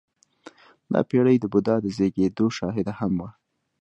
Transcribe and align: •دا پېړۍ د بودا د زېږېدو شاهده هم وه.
•دا 0.93 0.99
پېړۍ 1.09 1.37
د 1.39 1.45
بودا 1.51 1.75
د 1.81 1.85
زېږېدو 1.97 2.45
شاهده 2.57 2.93
هم 2.99 3.13
وه. 3.21 3.29